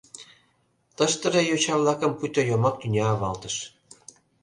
Тыштыже 0.95 1.41
йоча-влакым 1.45 2.11
пуйто 2.17 2.41
йомак 2.49 2.75
тӱня 2.81 3.05
авалтыш. 3.13 3.55